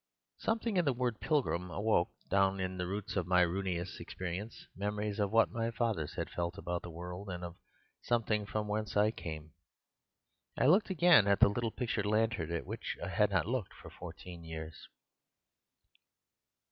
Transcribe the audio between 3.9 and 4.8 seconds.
experience